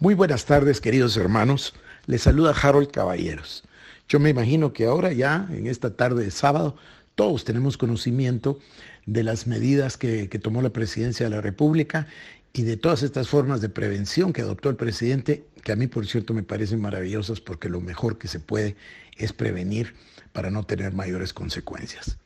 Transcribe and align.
Muy 0.00 0.14
buenas 0.14 0.44
tardes, 0.44 0.80
queridos 0.80 1.16
hermanos. 1.16 1.72
Les 2.06 2.22
saluda 2.22 2.50
Harold 2.50 2.90
Caballeros. 2.90 3.62
Yo 4.08 4.18
me 4.18 4.28
imagino 4.28 4.72
que 4.72 4.86
ahora 4.86 5.12
ya, 5.12 5.46
en 5.50 5.68
esta 5.68 5.94
tarde 5.94 6.24
de 6.24 6.32
sábado, 6.32 6.76
todos 7.14 7.44
tenemos 7.44 7.78
conocimiento 7.78 8.58
de 9.06 9.22
las 9.22 9.46
medidas 9.46 9.96
que, 9.96 10.28
que, 10.28 10.40
tomó 10.40 10.62
la 10.62 10.70
presidencia 10.70 11.24
de 11.24 11.30
la 11.30 11.40
República 11.40 12.08
y 12.52 12.64
de 12.64 12.76
todas 12.76 13.04
estas 13.04 13.28
formas 13.28 13.60
de 13.60 13.68
prevención 13.68 14.32
que 14.32 14.42
adoptó 14.42 14.68
el 14.68 14.74
presidente, 14.74 15.46
que 15.62 15.70
a 15.70 15.76
mí, 15.76 15.86
por 15.86 16.08
cierto, 16.08 16.34
me 16.34 16.42
parecen 16.42 16.80
maravillosas 16.80 17.40
porque 17.40 17.68
lo 17.68 17.80
mejor 17.80 18.18
que 18.18 18.26
se 18.26 18.40
puede 18.40 18.74
es 19.16 19.32
prevenir 19.32 19.94
para 20.32 20.50
no 20.50 20.64
tener 20.64 20.92
mayores 20.92 21.32
consecuencias. 21.32 22.18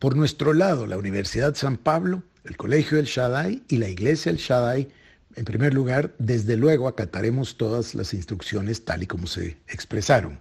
Por 0.00 0.16
nuestro 0.16 0.52
lado, 0.52 0.88
la 0.88 0.98
Universidad 0.98 1.54
San 1.54 1.76
Pablo, 1.76 2.24
el 2.42 2.56
Colegio 2.56 2.96
del 2.96 3.06
Shaddai 3.06 3.62
y 3.68 3.76
la 3.76 3.88
Iglesia 3.88 4.32
del 4.32 4.40
Shaddai 4.40 4.88
en 5.36 5.44
primer 5.44 5.74
lugar, 5.74 6.14
desde 6.18 6.56
luego 6.56 6.88
acataremos 6.88 7.56
todas 7.56 7.94
las 7.94 8.14
instrucciones 8.14 8.84
tal 8.84 9.02
y 9.02 9.06
como 9.06 9.26
se 9.26 9.56
expresaron. 9.68 10.38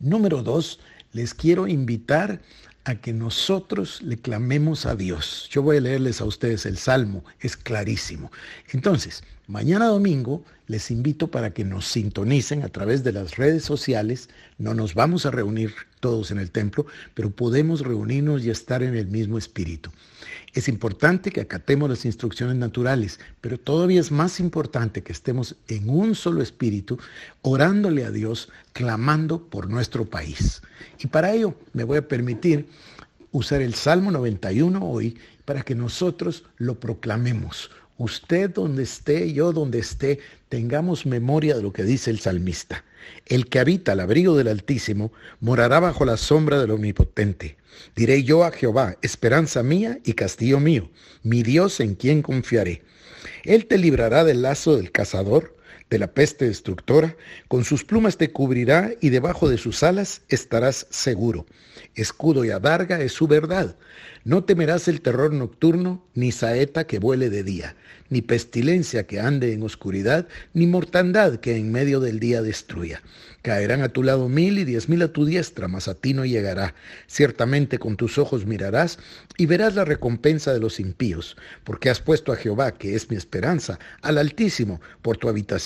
Número 0.00 0.42
dos, 0.42 0.80
les 1.12 1.34
quiero 1.34 1.68
invitar 1.68 2.40
a 2.84 2.96
que 2.96 3.12
nosotros 3.12 4.02
le 4.02 4.16
clamemos 4.16 4.86
a 4.86 4.96
Dios. 4.96 5.48
Yo 5.50 5.62
voy 5.62 5.76
a 5.76 5.80
leerles 5.80 6.20
a 6.20 6.24
ustedes 6.24 6.66
el 6.66 6.76
Salmo, 6.76 7.24
es 7.40 7.56
clarísimo. 7.56 8.32
Entonces, 8.72 9.22
mañana 9.46 9.86
domingo 9.86 10.44
les 10.66 10.90
invito 10.90 11.30
para 11.30 11.52
que 11.52 11.64
nos 11.64 11.86
sintonicen 11.86 12.62
a 12.62 12.68
través 12.68 13.04
de 13.04 13.12
las 13.12 13.36
redes 13.36 13.64
sociales. 13.64 14.30
No 14.58 14.74
nos 14.74 14.94
vamos 14.94 15.26
a 15.26 15.30
reunir 15.30 15.74
todos 16.00 16.30
en 16.32 16.38
el 16.38 16.50
templo, 16.50 16.86
pero 17.14 17.30
podemos 17.30 17.82
reunirnos 17.82 18.44
y 18.44 18.50
estar 18.50 18.82
en 18.82 18.96
el 18.96 19.06
mismo 19.06 19.38
espíritu. 19.38 19.90
Es 20.54 20.68
importante 20.68 21.30
que 21.30 21.40
acatemos 21.40 21.88
las 21.88 22.04
instrucciones 22.04 22.56
naturales, 22.56 23.20
pero 23.40 23.58
todavía 23.58 24.00
es 24.00 24.10
más 24.10 24.38
importante 24.38 25.02
que 25.02 25.12
estemos 25.12 25.56
en 25.68 25.88
un 25.88 26.14
solo 26.14 26.42
espíritu, 26.42 26.98
orándole 27.40 28.04
a 28.04 28.10
Dios, 28.10 28.50
clamando 28.74 29.46
por 29.46 29.70
nuestro 29.70 30.04
país. 30.04 30.60
Y 30.98 31.06
para 31.06 31.32
ello 31.32 31.54
me 31.72 31.84
voy 31.84 31.98
a 31.98 32.08
permitir 32.08 32.68
usar 33.30 33.62
el 33.62 33.74
Salmo 33.74 34.10
91 34.10 34.86
hoy 34.86 35.16
para 35.46 35.62
que 35.62 35.74
nosotros 35.74 36.44
lo 36.58 36.78
proclamemos. 36.78 37.70
Usted 37.98 38.50
donde 38.50 38.82
esté, 38.82 39.32
yo 39.32 39.52
donde 39.52 39.78
esté, 39.78 40.18
tengamos 40.48 41.06
memoria 41.06 41.54
de 41.56 41.62
lo 41.62 41.72
que 41.72 41.84
dice 41.84 42.10
el 42.10 42.20
salmista. 42.20 42.84
El 43.26 43.48
que 43.48 43.58
habita 43.58 43.92
al 43.92 44.00
abrigo 44.00 44.36
del 44.36 44.48
Altísimo 44.48 45.12
morará 45.40 45.80
bajo 45.80 46.04
la 46.04 46.16
sombra 46.16 46.60
del 46.60 46.70
Omnipotente. 46.70 47.56
Diré 47.96 48.22
yo 48.22 48.44
a 48.44 48.52
Jehová, 48.52 48.96
esperanza 49.02 49.62
mía 49.62 49.98
y 50.04 50.14
castillo 50.14 50.60
mío, 50.60 50.90
mi 51.22 51.42
Dios 51.42 51.80
en 51.80 51.94
quien 51.94 52.22
confiaré. 52.22 52.82
Él 53.44 53.66
te 53.66 53.78
librará 53.78 54.24
del 54.24 54.42
lazo 54.42 54.76
del 54.76 54.92
cazador, 54.92 55.56
de 55.90 55.98
la 55.98 56.12
peste 56.12 56.46
destructora, 56.46 57.16
con 57.48 57.64
sus 57.64 57.84
plumas 57.84 58.16
te 58.16 58.30
cubrirá 58.30 58.92
y 59.00 59.10
debajo 59.10 59.48
de 59.48 59.58
sus 59.58 59.82
alas 59.82 60.22
estarás 60.28 60.86
seguro. 60.90 61.46
Escudo 61.94 62.44
y 62.44 62.50
adarga 62.50 63.00
es 63.00 63.12
su 63.12 63.26
verdad. 63.26 63.76
No 64.24 64.44
temerás 64.44 64.88
el 64.88 65.00
terror 65.00 65.32
nocturno, 65.32 66.06
ni 66.14 66.32
saeta 66.32 66.86
que 66.86 66.98
vuele 66.98 67.28
de 67.28 67.42
día, 67.42 67.76
ni 68.08 68.22
pestilencia 68.22 69.06
que 69.06 69.20
ande 69.20 69.52
en 69.52 69.62
oscuridad, 69.62 70.28
ni 70.54 70.66
mortandad 70.66 71.40
que 71.40 71.56
en 71.56 71.72
medio 71.72 72.00
del 72.00 72.20
día 72.20 72.40
destruya. 72.40 73.02
Caerán 73.42 73.82
a 73.82 73.88
tu 73.88 74.04
lado 74.04 74.28
mil 74.28 74.58
y 74.58 74.64
diez 74.64 74.88
mil 74.88 75.02
a 75.02 75.12
tu 75.12 75.24
diestra, 75.24 75.66
mas 75.66 75.88
a 75.88 75.94
ti 75.94 76.14
no 76.14 76.24
llegará. 76.24 76.74
Ciertamente 77.08 77.78
con 77.78 77.96
tus 77.96 78.16
ojos 78.16 78.46
mirarás 78.46 78.98
y 79.36 79.46
verás 79.46 79.74
la 79.74 79.84
recompensa 79.84 80.52
de 80.52 80.60
los 80.60 80.78
impíos, 80.78 81.36
porque 81.64 81.90
has 81.90 82.00
puesto 82.00 82.32
a 82.32 82.36
Jehová, 82.36 82.72
que 82.72 82.94
es 82.94 83.10
mi 83.10 83.16
esperanza, 83.16 83.80
al 84.02 84.18
Altísimo, 84.18 84.80
por 85.02 85.16
tu 85.16 85.28
habitación. 85.28 85.61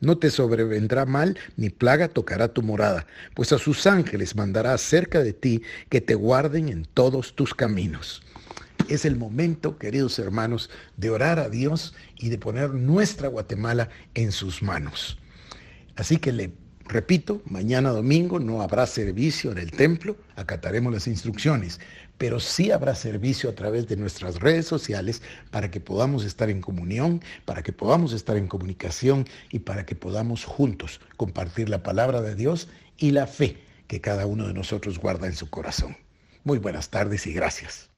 No 0.00 0.18
te 0.18 0.30
sobrevendrá 0.30 1.06
mal, 1.06 1.38
ni 1.56 1.70
plaga 1.70 2.08
tocará 2.08 2.48
tu 2.48 2.62
morada, 2.62 3.06
pues 3.34 3.52
a 3.52 3.58
sus 3.58 3.86
ángeles 3.86 4.36
mandará 4.36 4.76
cerca 4.78 5.22
de 5.22 5.32
ti 5.32 5.62
que 5.88 6.00
te 6.00 6.14
guarden 6.14 6.68
en 6.68 6.84
todos 6.84 7.34
tus 7.34 7.54
caminos. 7.54 8.22
Es 8.88 9.04
el 9.04 9.16
momento, 9.16 9.78
queridos 9.78 10.18
hermanos, 10.18 10.70
de 10.96 11.10
orar 11.10 11.38
a 11.38 11.48
Dios 11.48 11.94
y 12.16 12.28
de 12.28 12.38
poner 12.38 12.70
nuestra 12.70 13.28
Guatemala 13.28 13.88
en 14.14 14.32
sus 14.32 14.62
manos. 14.62 15.18
Así 15.96 16.16
que 16.16 16.32
le 16.32 16.52
Repito, 16.92 17.40
mañana 17.46 17.88
domingo 17.88 18.38
no 18.38 18.60
habrá 18.60 18.86
servicio 18.86 19.50
en 19.50 19.56
el 19.56 19.70
templo, 19.70 20.14
acataremos 20.36 20.92
las 20.92 21.06
instrucciones, 21.06 21.80
pero 22.18 22.38
sí 22.38 22.70
habrá 22.70 22.94
servicio 22.94 23.48
a 23.48 23.54
través 23.54 23.88
de 23.88 23.96
nuestras 23.96 24.40
redes 24.40 24.66
sociales 24.66 25.22
para 25.50 25.70
que 25.70 25.80
podamos 25.80 26.22
estar 26.22 26.50
en 26.50 26.60
comunión, 26.60 27.22
para 27.46 27.62
que 27.62 27.72
podamos 27.72 28.12
estar 28.12 28.36
en 28.36 28.46
comunicación 28.46 29.24
y 29.50 29.60
para 29.60 29.86
que 29.86 29.94
podamos 29.94 30.44
juntos 30.44 31.00
compartir 31.16 31.70
la 31.70 31.82
palabra 31.82 32.20
de 32.20 32.34
Dios 32.34 32.68
y 32.98 33.12
la 33.12 33.26
fe 33.26 33.56
que 33.86 34.02
cada 34.02 34.26
uno 34.26 34.46
de 34.46 34.52
nosotros 34.52 34.98
guarda 34.98 35.26
en 35.26 35.34
su 35.34 35.48
corazón. 35.48 35.96
Muy 36.44 36.58
buenas 36.58 36.90
tardes 36.90 37.26
y 37.26 37.32
gracias. 37.32 37.88